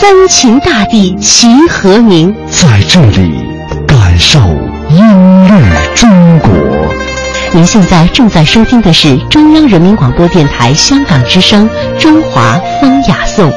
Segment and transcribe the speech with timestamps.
[0.00, 2.34] 三秦大地齐和鸣。
[2.48, 3.34] 在这里
[3.86, 4.38] 感受
[4.88, 4.98] 音
[5.44, 5.62] 律
[5.94, 6.50] 中国。
[7.52, 11.68] 您现在正在收听的是中央人民广播电台香港之声
[12.00, 13.50] 《中华风雅颂》。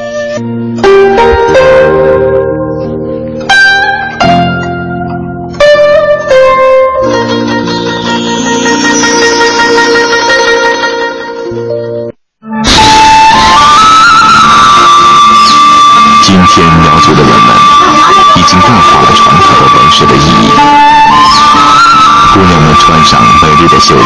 [23.54, 24.02] 美丽的绣衣，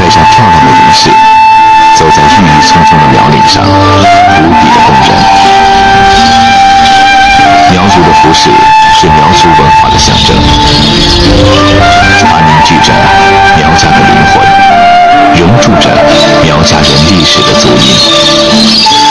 [0.00, 1.08] 戴上漂亮的银饰，
[1.94, 5.14] 走在郁郁葱葱的苗岭上，无比的动人。
[7.70, 8.50] 苗族的服饰
[8.98, 10.34] 是苗族文化的象征，
[12.18, 12.92] 它凝聚着
[13.56, 14.42] 苗家的灵魂，
[15.38, 15.88] 融铸着
[16.42, 19.03] 苗家人历史的足印。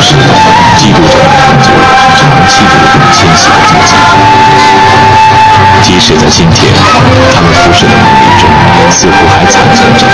[0.00, 0.16] 编织模式，
[0.78, 1.68] 记录着民族
[2.16, 3.92] 长期流动迁徙的足迹。
[5.82, 6.72] 即使在今天，
[7.34, 8.48] 他们服饰的能力中，
[8.90, 10.06] 似乎还残存着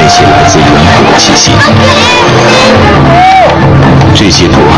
[0.00, 1.52] 那些来自远古的气息。
[4.14, 4.74] 这些图案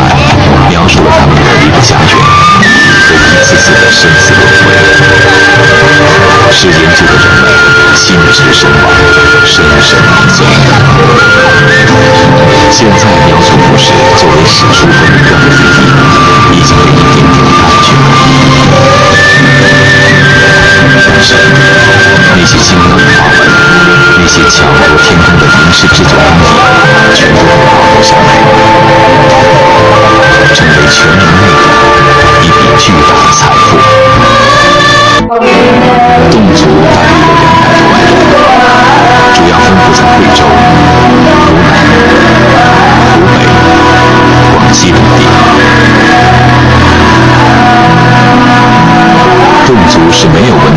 [0.69, 4.67] 描述了他们美丽的家园和一次次的生死轮回，
[6.51, 7.43] 使研究的人们
[7.95, 8.85] 心驰神往，
[9.45, 10.45] 深深迷醉。
[12.71, 17.85] 现在，苗族服饰作为史书和名段的记忆，已经有一点点淡去。
[21.03, 21.35] 但是，
[22.33, 23.39] 那些精美的花纹，
[24.17, 26.47] 那些巧夺天工的银饰制作工艺，
[27.13, 28.25] 全都被保留下来，
[30.55, 30.73] 成为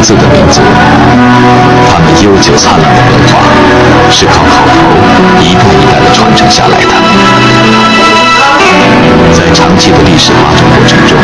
[0.05, 0.61] 字的民族，
[1.89, 3.41] 他们悠久灿烂的文化
[4.11, 4.77] 是靠口头
[5.41, 6.93] 一代一代的传承下来的。
[9.33, 11.17] 在长期的历史发展过程中，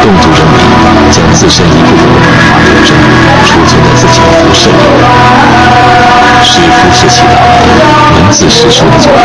[0.00, 0.64] 侗族人民
[1.12, 2.96] 将自身一部分的文化特征
[3.44, 4.74] 储存在自己的服饰里，
[6.42, 7.36] 使服饰起到
[8.16, 9.20] 文字史书的作用。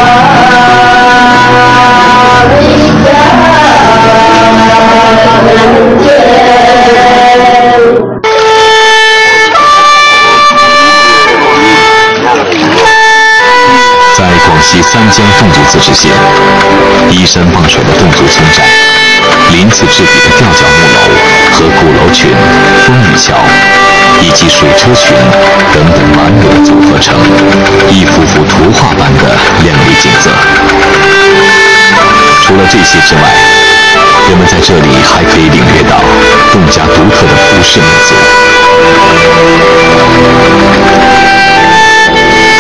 [17.28, 18.64] 山傍水的侗族村寨，
[19.52, 20.98] 鳞次栉比的吊脚木楼
[21.52, 22.32] 和鼓楼群、
[22.86, 23.36] 风雨桥，
[24.22, 25.14] 以及水车群
[25.74, 27.14] 等等完美的组合成
[27.90, 30.32] 一幅幅图画般的亮丽景色。
[32.44, 33.22] 除了这些之外，
[34.30, 36.00] 人们在这里还可以领略到
[36.54, 38.16] 更加独特的服饰民族。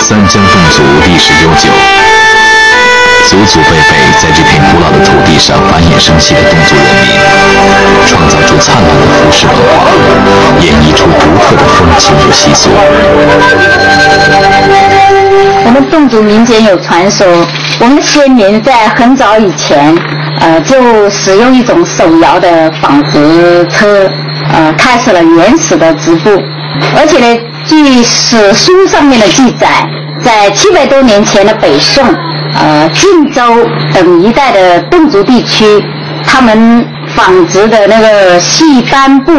[0.04, 1.70] 三江侗族历史悠久，
[3.28, 3.92] 祖祖辈辈
[4.22, 7.12] 在这片古老的土地上繁衍生息的侗族人民，
[8.08, 9.84] 创造出灿烂的服饰文化，
[10.62, 12.70] 演绎出独特的风情和习俗。
[15.66, 17.28] 我们侗族民间有传说，
[17.82, 19.94] 我们先民在很早以前，
[20.40, 24.10] 呃，就使用一种手摇的纺织车，
[24.54, 26.30] 呃，开始了原始的织布，
[26.96, 27.42] 而且呢。
[27.68, 29.68] 据史书上面的记载，
[30.24, 32.02] 在七百多年前的北宋，
[32.60, 33.42] 呃晋州
[33.94, 35.66] 等一带的侗族地区，
[36.26, 39.32] 他们纺织的那个细单布、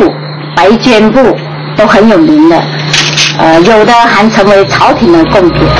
[0.56, 1.36] 白绢布
[1.76, 2.56] 都很有名的，
[3.38, 5.62] 呃，有的还成为朝廷的贡品。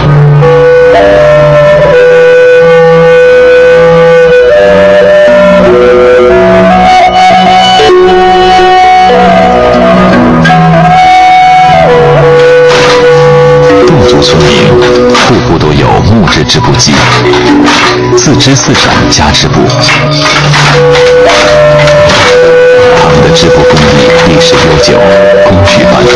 [16.49, 16.93] 织布机，
[18.17, 18.81] 自织自染
[19.11, 19.61] 加织布。
[22.97, 24.99] 他们的织布工艺历史悠久，
[25.47, 26.15] 工序繁多，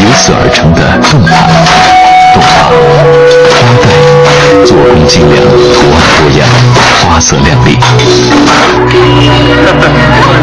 [0.00, 1.30] 由此而成的动毯、
[2.34, 2.44] 侗袜、
[3.48, 3.86] 花带，
[4.66, 5.38] 做工精良，
[5.72, 6.42] 图案多样，
[7.06, 7.78] 花色亮丽。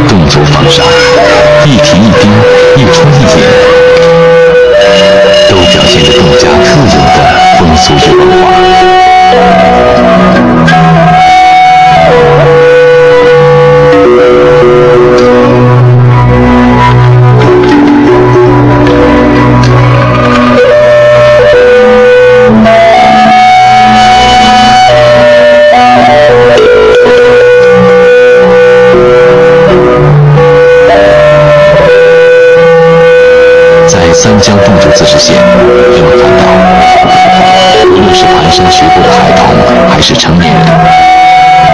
[0.08, 0.84] 侗族纺纱，
[1.66, 2.24] 一提一钉，
[2.78, 3.44] 一穿一引，
[5.50, 7.20] 都表现着侗家特有的
[7.58, 8.46] 风俗与文化。
[33.88, 34.58] 在三江
[34.96, 36.42] 自治县，人们看到，
[37.84, 39.44] 无论是蹒跚学步的孩童，
[39.90, 40.64] 还是成年人，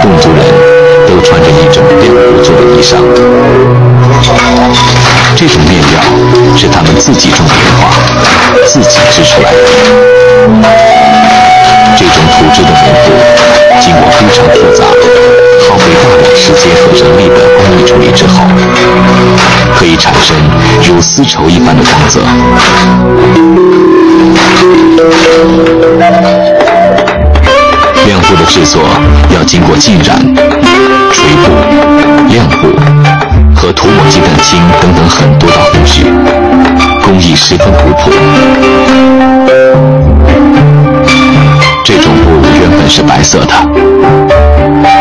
[0.02, 0.42] 侗族人
[1.06, 2.98] 都穿着一种亮布做的衣裳。
[5.36, 6.02] 这种面料
[6.58, 7.94] 是他们自己种棉花，
[8.66, 9.58] 自己织出来的。
[11.96, 13.14] 这种土制的棉布，
[13.80, 14.84] 经过非常复杂、
[15.70, 18.42] 耗费大量时间和人力的工艺处理之后，
[20.84, 22.20] 如丝绸一般的光泽。
[28.06, 28.82] 亮布的制作
[29.34, 30.18] 要经过浸染、
[31.12, 31.52] 锤布、
[32.30, 32.68] 亮布
[33.56, 36.06] 和涂抹鸡蛋清等等很多道工序，
[37.04, 38.12] 工艺十分古朴。
[41.86, 43.54] 这种布原本是白色的，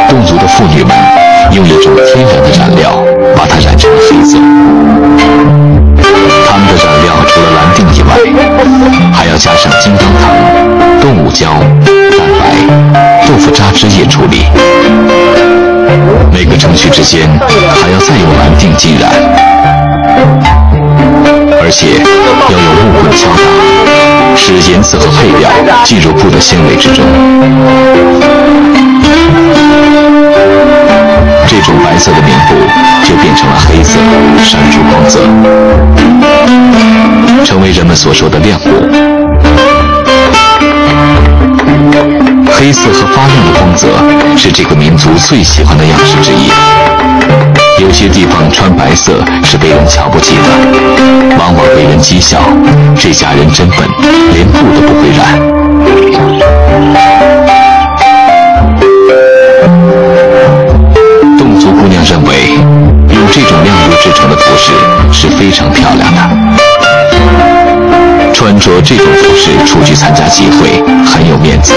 [0.08, 0.94] 侗族的妇女们
[1.52, 3.02] 用一种天然的染料
[3.36, 4.38] 把它染成了黑色。
[6.50, 8.10] 他们的染料除了蓝靛以外，
[9.12, 10.34] 还要加上金刚糖、
[11.00, 11.46] 动物胶、
[11.86, 12.42] 蛋白、
[13.24, 14.46] 豆腐渣汁液处理。
[16.32, 17.30] 每个程序之间
[17.80, 19.12] 还要再用蓝靛浸染，
[21.62, 22.02] 而且
[22.50, 23.40] 要用木棍敲打，
[24.36, 25.48] 使颜色和配料
[25.84, 27.04] 进入布的纤维之中。
[31.50, 32.54] 这种白色的棉布
[33.02, 33.98] 就变成了黑色，
[34.38, 35.18] 闪出光泽，
[37.44, 38.70] 成为人们所说的亮布。
[42.52, 43.88] 黑色和发亮的光泽
[44.36, 46.52] 是这个民族最喜欢的样式之一。
[47.82, 50.42] 有些地方穿白色是被人瞧不起的，
[51.36, 52.38] 往往被人讥笑，
[52.96, 53.78] 这家人真笨，
[54.32, 55.26] 连布都不会染。
[64.40, 64.72] 服饰
[65.12, 66.70] 是非常漂亮的。
[68.32, 71.74] 穿着这种服饰出去参加集会很有面子。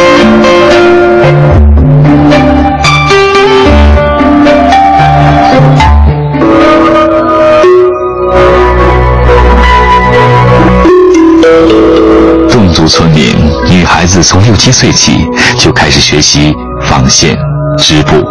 [12.49, 13.35] 侗族村民
[13.69, 17.37] 女孩子从六七岁起就开始学习纺线、
[17.77, 18.23] 织布、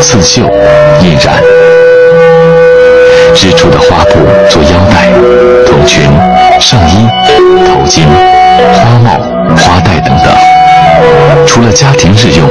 [0.00, 0.42] 刺绣、
[1.02, 1.42] 印染，
[3.34, 5.10] 织出的花布做腰带、
[5.66, 6.04] 筒裙、
[6.60, 7.08] 上衣、
[7.66, 8.04] 头巾、
[8.74, 9.18] 花帽、
[9.56, 10.26] 花带等等。
[11.46, 12.48] 除了家庭日用，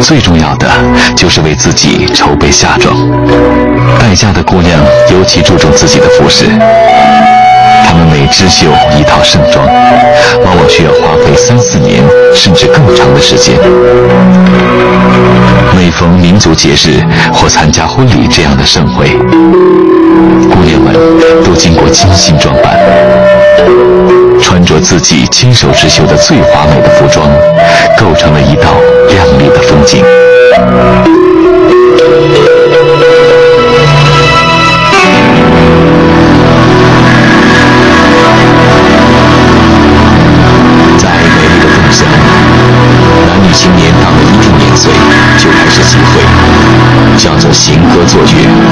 [0.00, 0.68] 最重要的
[1.16, 2.94] 就是为自己筹备嫁妆。
[3.98, 4.78] 待嫁的姑娘
[5.10, 6.46] 尤其注重自己的服饰。
[7.84, 8.66] 她们每织绣
[8.98, 9.64] 一套盛装，
[10.44, 12.02] 往往需要花费三四年
[12.34, 13.54] 甚至更长的时间。
[15.76, 19.10] 每逢民族节日或参加婚礼这样的盛会，
[20.48, 20.94] 姑娘们
[21.44, 22.78] 都经过精心装扮，
[24.40, 27.28] 穿着自己亲手织绣的最华美的服装，
[27.98, 28.74] 构成了一道
[29.08, 30.02] 亮丽的风景。
[44.84, 44.92] 岁
[45.38, 46.20] 就开始集会，
[47.16, 48.63] 叫做行歌作乐。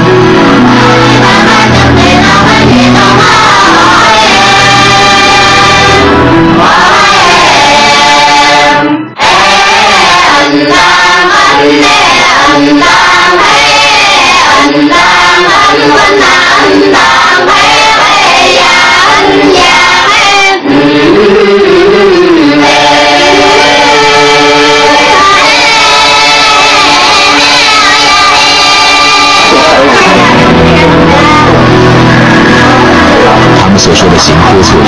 [34.53, 34.85] 多错月，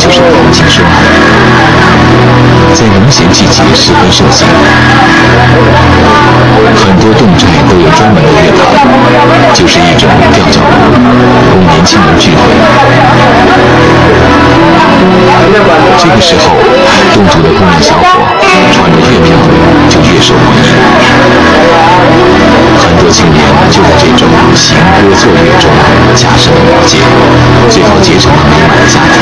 [0.00, 0.88] 就是黄金收获。
[2.72, 4.48] 在农闲季节十分盛行，
[6.74, 8.64] 很多侗寨都有专门的乐堂，
[9.52, 10.88] 就是一种吊脚楼，
[11.52, 12.40] 供年轻人聚会。
[15.98, 16.56] 这个时候，
[17.12, 18.04] 侗族的姑娘小伙
[18.72, 19.52] 穿着越漂亮
[19.90, 21.43] 就越受欢迎。
[23.04, 25.68] 很多青年就在这种行歌作乐中
[26.14, 26.96] 加深了解，
[27.68, 29.20] 最后结成了美满的家庭。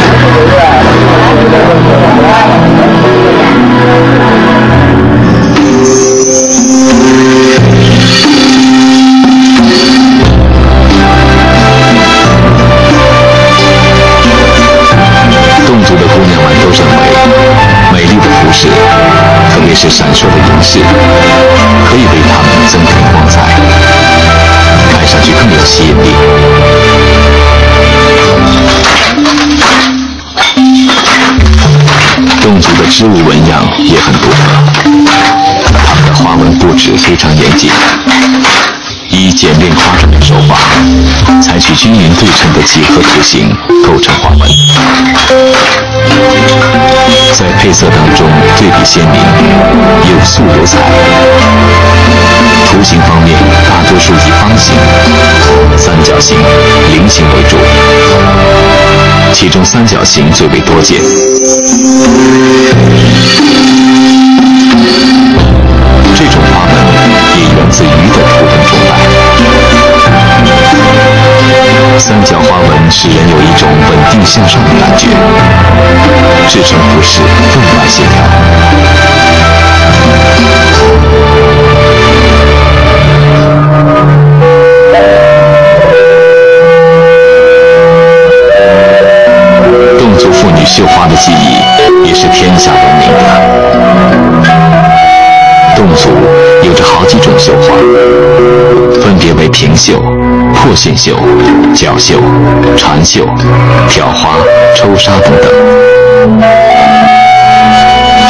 [19.73, 20.81] 也是闪烁的银饰，
[21.89, 23.41] 可以为他们增添光彩，
[24.93, 26.13] 看上去更有吸引力。
[32.43, 34.37] 侗族的织物纹样也很独特，
[34.85, 37.71] 他们的花纹布置非常严谨，
[39.35, 40.57] 简练夸张的手法，
[41.41, 44.49] 采取均匀对称的几何图形构成花纹。
[47.33, 49.21] 在配色当中对比鲜明，
[50.11, 50.79] 有素有彩。
[52.71, 53.37] 图形方面，
[53.69, 54.75] 大多数以方形、
[55.77, 56.39] 三角形、
[56.93, 57.57] 菱形为主，
[59.33, 61.01] 其中三角形最为多见。
[66.15, 66.73] 这种花纹
[67.37, 68.21] 也源自鱼的图
[72.03, 75.07] 三角花纹使人有一种稳定向上的感觉，
[76.49, 77.21] 制成服饰
[77.53, 78.15] 分外协调。
[90.01, 91.63] 侗族妇女绣花的技艺
[92.05, 93.23] 也是天下闻名的。
[95.77, 96.11] 侗族
[96.65, 97.77] 有着好几种绣花，
[99.01, 99.95] 分别为平绣、
[100.63, 101.17] 破线绣、
[101.75, 102.15] 角绣、
[102.77, 103.27] 缠绣、
[103.89, 104.39] 挑花、
[104.77, 105.51] 抽纱等等。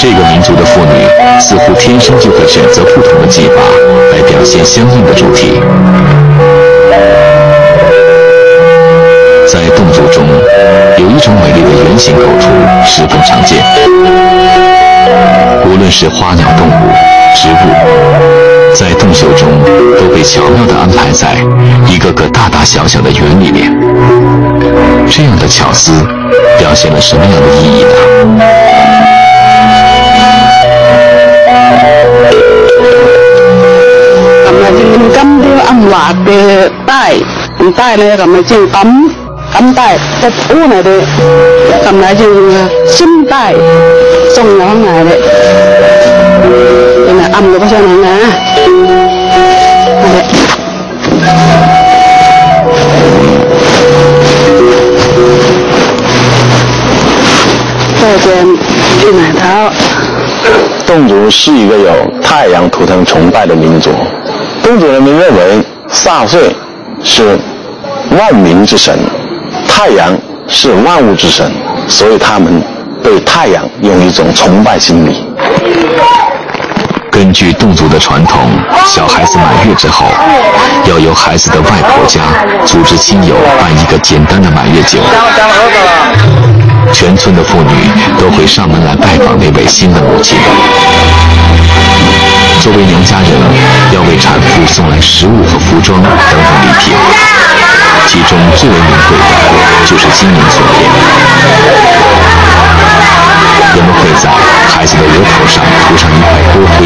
[0.01, 3.61] 这个民族的妇女似乎天生就会选择不同的技法
[4.13, 5.61] 来表现相应的主题。
[9.47, 10.25] 在侗族中，
[10.97, 12.49] 有一种美丽的圆形构图
[12.87, 13.59] 十分常见，
[15.67, 16.93] 无论是花鸟动物。
[17.35, 18.42] 植物
[18.75, 19.49] 在洞穴中
[19.99, 21.37] 都被巧妙地安排在
[21.87, 23.71] 一个个大大小小的圆里面。
[25.11, 25.93] 这样的巧思
[26.59, 28.45] 表现了什么样的意义呢？
[34.47, 34.81] 咁啊，正
[35.13, 35.93] 金雕暗畫
[36.25, 36.29] 嘅
[36.87, 36.91] 帶，
[37.59, 38.81] 咁帶咧咁啊正金
[39.59, 40.89] 金帶，一烏嚟嘅，
[41.85, 42.23] 咁啊正
[42.87, 43.55] 新帶，
[44.35, 46.92] 送咗嚟嘅。
[47.33, 48.11] 暗咗不上嚟啊！
[58.01, 59.71] 再见，玉奶桃。
[60.87, 63.91] 侗族是一个有太阳图腾崇拜的民族。
[64.63, 66.55] 侗族人民认为萨岁
[67.03, 67.39] 是
[68.11, 68.99] 万民之神，
[69.67, 70.15] 太阳
[70.49, 71.51] 是万物之神，
[71.89, 72.63] 所以他们
[73.03, 75.25] 对太阳有一种崇拜心理。
[77.13, 78.41] 根据侗族的传统，
[78.87, 80.07] 小孩子满月之后，
[80.87, 82.23] 要由孩子的外婆家
[82.65, 84.99] 组织亲友办一个简单的满月酒。
[86.91, 90.39] 全村的妇女都会上门来拜访那位新的母亲。
[92.63, 93.31] 作为娘家人，
[93.93, 96.19] 要为产妇送来食物和服装等等
[96.63, 96.95] 礼品，
[98.07, 99.25] 其中最为名贵的
[99.85, 100.91] 就是金银锁链。
[103.75, 104.29] 人们会在
[104.69, 106.85] 孩子的额头上涂上一块锅灰，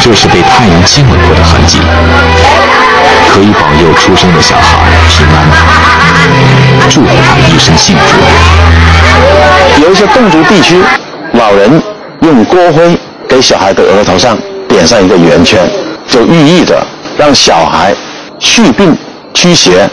[0.00, 1.80] 这是被太阳亲吻过的痕迹，
[3.28, 4.78] 可以保佑出生的小孩
[5.08, 5.44] 平安，
[6.88, 8.02] 祝福他一生幸福。
[9.82, 10.76] 有一些侗族地区，
[11.32, 11.82] 老人
[12.20, 12.96] 用锅灰
[13.28, 14.38] 给小孩的额头上
[14.68, 15.68] 点上一个圆圈，
[16.08, 16.86] 就寓意着
[17.18, 17.94] 让小孩
[18.38, 18.96] 祛病
[19.34, 19.88] 驱邪。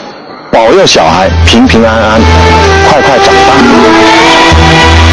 [0.51, 2.21] 保佑小孩平平安安，
[2.89, 5.04] 快快长大。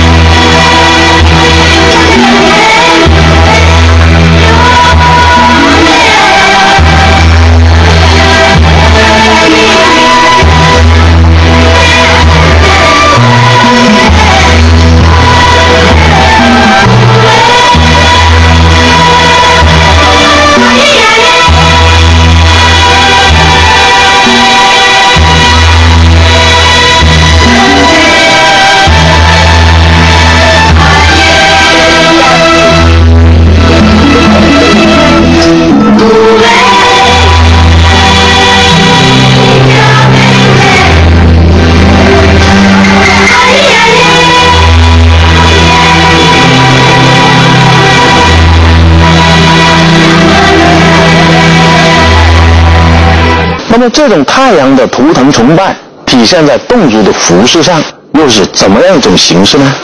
[53.83, 55.75] 么这种太阳的图腾崇拜
[56.07, 59.75] 体现在侗族的服饰上，又是怎么样一种形式呢？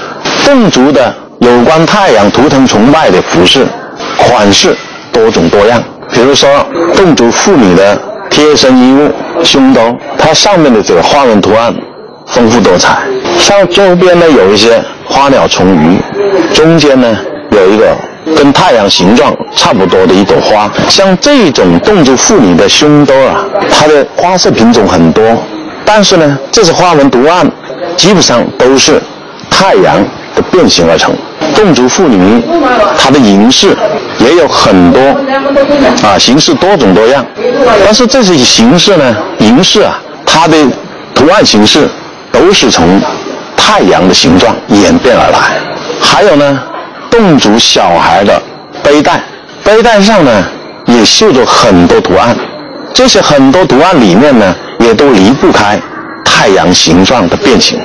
[0.45, 3.67] 侗族的有关太阳图腾崇拜的服饰
[4.17, 4.76] 款式
[5.11, 6.49] 多种多样，比如说
[6.95, 8.00] 侗族妇女的
[8.31, 9.11] 贴身衣物
[9.43, 9.81] 胸兜，
[10.17, 11.75] 它上面的这个花纹图案
[12.28, 12.99] 丰富多彩，
[13.37, 15.99] 像周边呢有一些花鸟虫鱼，
[16.55, 17.17] 中间呢
[17.50, 17.97] 有一个。
[18.37, 25.23] 跟太阳形状差不多的一朵花，像这种侗族妇女的胸兜啊，它的花色品种很多，
[25.85, 27.50] 但是呢，这些花纹图案
[27.97, 29.00] 基本上都是
[29.50, 29.97] 太阳
[30.35, 31.14] 的变形而成。
[31.54, 32.42] 侗族妇女
[32.97, 33.76] 她的银饰
[34.18, 35.00] 也有很多
[36.02, 37.25] 啊，形式多种多样，
[37.85, 40.56] 但是这些形式呢，银饰啊，它的
[41.14, 41.88] 图案形式
[42.30, 43.00] 都是从
[43.56, 45.38] 太阳的形状演变而来。
[46.00, 46.61] 还有呢。
[47.18, 48.40] 侗族小孩的
[48.80, 49.20] 背带，
[49.64, 50.30] 背带上呢
[50.87, 52.37] 也绣着很多图案，
[52.94, 55.76] 这些很多图案里面呢也都离不开
[56.25, 57.76] 太阳形状的变形。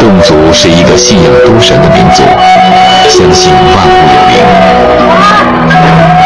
[0.00, 2.24] 侗族是一个信仰多神的民族，
[3.08, 6.21] 相信万物有灵。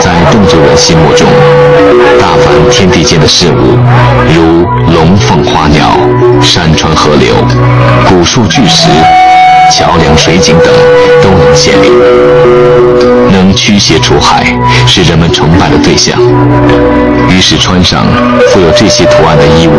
[0.00, 1.26] 在侗族人心目中，
[2.20, 3.78] 大凡天地间的事物，
[4.34, 5.96] 如龙凤花鸟、
[6.42, 7.34] 山川河流、
[8.08, 8.88] 古树巨石、
[9.70, 10.68] 桥梁水井等，
[11.22, 11.92] 都能显灵，
[13.32, 14.44] 能驱邪除害，
[14.86, 16.18] 是人们崇拜的对象。
[17.28, 18.06] 于是穿上
[18.50, 19.72] 富有这些图案的衣物，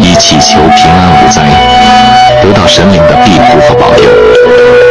[0.00, 1.42] 以祈求平安无灾，
[2.42, 4.83] 得到神灵的庇护和保佑。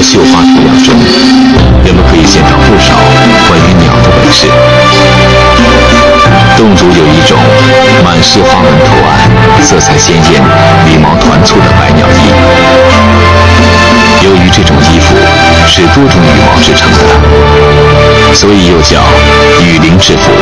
[0.00, 0.94] 的绣花图样中，
[1.84, 2.94] 人们可以见到不少
[3.46, 4.46] 关于鸟的纹饰。
[6.56, 7.36] 侗族有一种
[8.02, 9.28] 满是花纹图案、
[9.62, 10.42] 色彩鲜艳、
[10.88, 12.32] 羽毛团簇的百鸟衣。
[14.24, 15.14] 由于这种衣服
[15.66, 19.02] 是多种羽毛制成的，所以又叫
[19.60, 20.32] 羽林制服。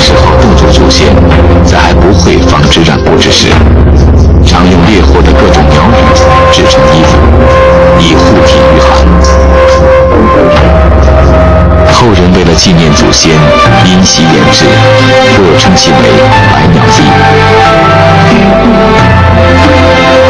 [0.00, 1.08] 时候，侗族祖先
[1.66, 3.48] 在还不会纺织染布之时，
[4.46, 6.00] 常用猎获的各种鸟羽
[6.50, 7.18] 制成衣服，
[7.98, 8.90] 以护体御寒。
[11.92, 13.32] 后人为了纪念祖先，
[13.84, 14.64] 因袭研制，
[15.36, 15.96] 故称其为
[16.50, 16.98] 百鸟衣。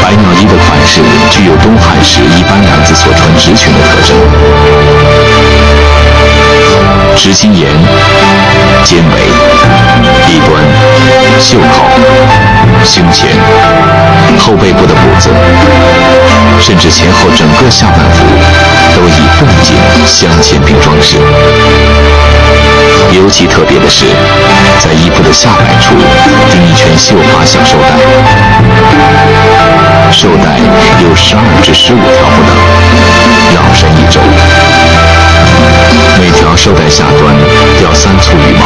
[0.03, 5.30] 百鸟衣的款式具有东汉时一般男子所穿直裙的特征。
[7.17, 7.69] 直襟沿、
[8.85, 9.21] 肩围、
[10.27, 10.63] 臂端、
[11.39, 11.85] 袖口、
[12.85, 13.29] 胸前、
[14.39, 15.29] 后背部的补子，
[16.61, 18.25] 甚至前后整个下半幅，
[18.95, 21.17] 都以凤锦镶嵌并装饰。
[23.13, 24.07] 尤其特别的是，
[24.79, 25.95] 在衣服的下摆处
[26.51, 27.99] 钉一圈绣花小绶带，
[30.13, 30.57] 绶带
[31.03, 32.30] 有十二至十五条
[37.95, 38.65] 三簇羽毛，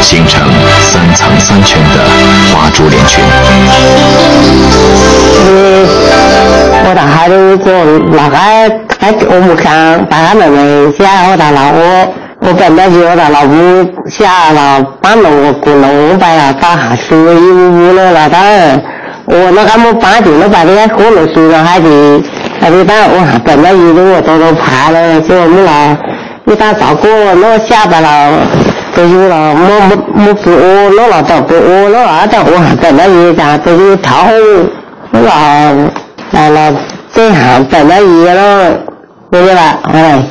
[0.00, 0.42] 形成
[0.80, 2.00] 三层三圈的
[2.52, 3.22] 花珠连裙。
[6.88, 7.72] 我大孩子做
[8.12, 8.36] 那个，
[9.28, 18.80] 我们看爸爸妹妹下我大老我，我本来就我大老母下了搬了我过了我把呀打下水一屋了那当然，
[19.24, 22.22] 我那他们搬进了把那个火炉水了还得
[22.60, 25.64] 还得打我本来一路我都都怕了，所以我们
[26.46, 26.52] 那。
[26.52, 28.32] 你打照顾我下班了
[28.94, 32.26] 都有了，没没没不饿了了都不饿了啊！
[32.26, 34.70] 等我还在那一家都有跳舞，
[35.10, 35.20] 那
[36.30, 36.74] 来了
[37.12, 38.70] 这下在那一了，
[39.30, 39.78] 对不吧？
[39.92, 40.22] 哎，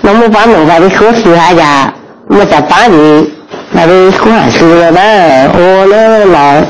[0.00, 1.92] 那我把弄把的喝水下家，
[2.28, 3.32] 我在班里
[3.70, 6.66] 那里喝完水了那饿了了，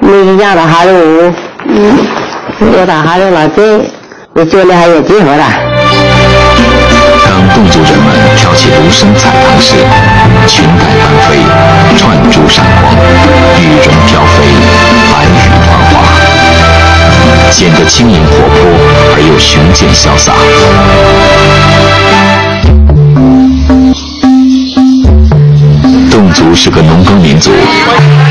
[0.00, 1.32] 没养到哈喽，
[1.68, 1.96] 嗯，
[2.60, 3.80] 饿到哈喽了这，
[4.34, 5.44] 我觉得还有机会了。
[5.44, 5.71] 当
[7.54, 9.74] 侗族人们跳起芦笙彩堂时，
[10.46, 11.36] 裙带翻飞，
[11.98, 12.94] 串珠闪光，
[13.60, 14.44] 羽绒飘飞，
[15.10, 15.28] 白羽
[15.62, 15.92] 团花，
[17.50, 18.56] 显得轻盈活泼
[19.14, 20.32] 而又雄健潇洒。
[26.10, 27.50] 侗族是个农耕民族，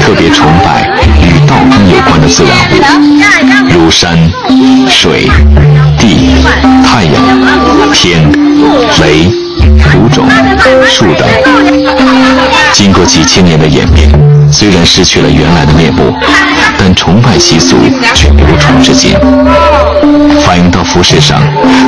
[0.01, 0.89] 特别崇拜
[1.21, 2.73] 与稻耕有关的自然物，
[3.69, 4.17] 如山、
[4.89, 5.29] 水、
[5.99, 6.35] 地、
[11.15, 11.27] 等。
[12.73, 14.09] 经过几千年的演变，
[14.51, 16.13] 虽然失去了原来的面目，
[16.77, 17.75] 但崇拜习俗
[18.13, 19.17] 却流传至今。
[20.45, 21.39] 反映到服饰上，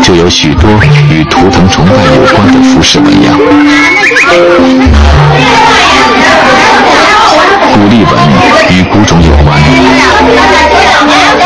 [0.01, 0.69] 就有许多
[1.09, 3.37] 与图腾崇拜有关的服饰纹样。
[7.73, 8.13] 古丽文
[8.69, 9.57] 与古种有关，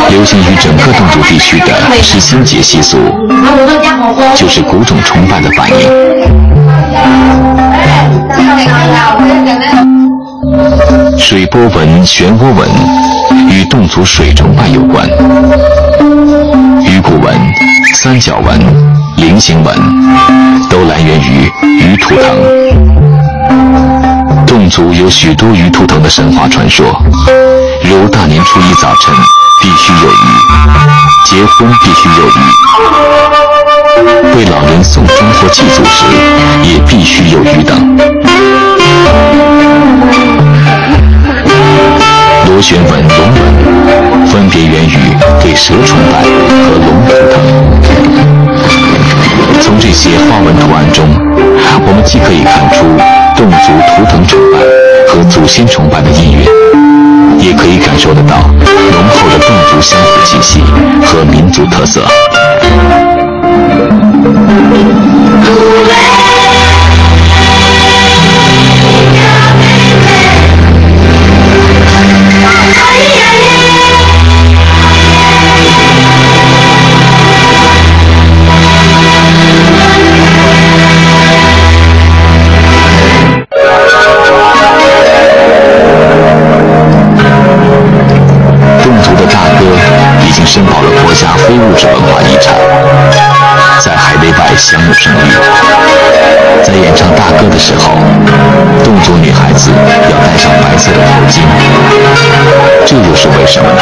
[0.09, 2.97] 流行于整个侗族地区的是新节习俗，
[4.35, 6.56] 就是古种崇拜的反应。
[11.17, 12.69] 水波纹、漩涡纹
[13.49, 15.07] 与侗族水崇拜有关，
[16.85, 17.35] 鱼骨纹、
[17.93, 18.59] 三角纹、
[19.17, 19.75] 菱形纹
[20.69, 22.23] 都来源于鱼图腾。
[24.45, 26.85] 侗族有许多鱼图腾的神话传说，
[27.83, 29.13] 如大年初一早晨
[29.61, 30.15] 必须有鱼，
[31.25, 33.46] 结婚必须有鱼，
[34.35, 36.05] 为老人送终或祭祖时
[36.63, 37.97] 也必须有鱼等。
[42.47, 44.97] 螺旋纹、龙纹分别源于
[45.41, 47.35] 对蛇崇拜和龙图腾。
[49.61, 51.05] 从这些花纹图案中，
[51.85, 52.85] 我们既可以看出。
[53.37, 54.57] 侗族图腾崇拜
[55.07, 56.43] 和祖先崇拜的意愿，
[57.37, 58.35] 也可以感受得到
[58.91, 60.63] 浓厚的侗族乡土气息
[61.05, 62.01] 和民族特色。
[99.57, 99.75] 子要
[100.21, 101.41] 戴上白色的头巾，
[102.85, 103.81] 这又是为什么呢？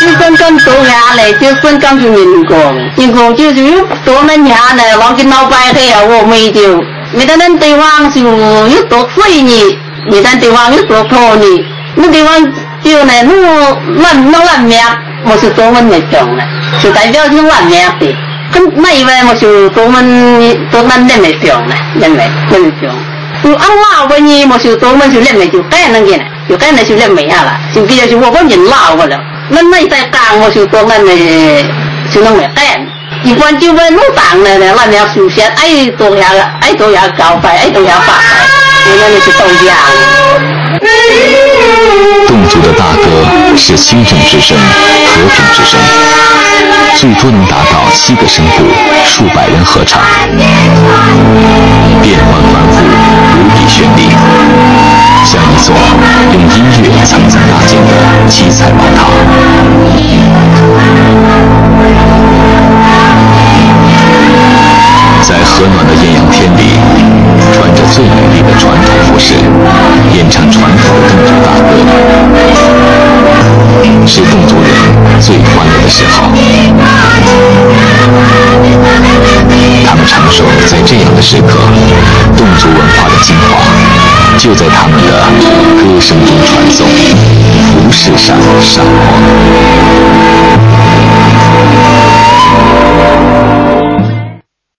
[0.00, 2.56] 就算讲多伢嘞，就算讲就民工，
[2.96, 3.54] 民工就是
[4.04, 9.78] 多那伢呢，往跟老白黑啊，我没就，没得那地方就有多水呢，
[10.10, 11.44] 没得地方有多土呢，
[11.94, 12.52] 那地方。
[12.80, 14.78] 就呢，那烂那烂命，
[15.24, 16.44] 我是中文没讲呢，
[16.80, 18.16] 就代表就烂命的。
[18.52, 22.94] 跟那一位我就中文中文念没讲呢，念没念没讲。
[23.42, 27.58] 就安老问你，我就中文就念没就改那个呢，就改那就念没下了。
[27.74, 29.16] 就比较就我问人老个了，
[29.50, 31.12] 那那在讲我就中文呢
[32.12, 32.80] 就弄没改。
[33.24, 36.28] 一般就问老党的呢，那苗首先爱多下
[36.60, 38.20] 爱多下高拜，爱多下发财，
[38.86, 39.76] 我那里是都讲。
[42.28, 45.80] 侗族的大歌是兴盛之声、和平之声，
[46.96, 48.64] 最多能达到七个声部、
[49.04, 50.00] 数百人合唱，
[55.58, 55.74] 一座
[56.32, 57.90] 用音乐层层搭建的
[58.28, 59.10] 七彩宝塔。
[65.20, 66.78] 在和暖的艳阳天里，
[67.52, 69.34] 穿着最美丽的传统服饰，
[70.14, 71.74] 演唱传统侗族大歌，
[74.06, 74.70] 是侗族人
[75.20, 76.30] 最欢乐的时候。
[79.84, 81.58] 他们常说，在这样的时刻，
[82.36, 83.58] 侗族文化的精华
[84.38, 85.12] 就在他们的
[85.82, 88.98] 歌声中传颂服饰上闪光